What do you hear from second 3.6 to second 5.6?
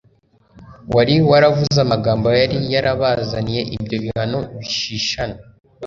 ibyo bihano bishishana